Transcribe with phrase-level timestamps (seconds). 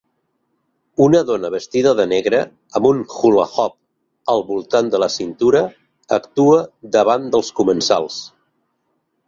[1.07, 2.39] Una dona vestida de negre
[2.79, 3.77] amb un "hula hoop"
[4.35, 5.63] al voltant de la cintura
[6.19, 6.61] actua
[6.99, 8.21] davant dels comensals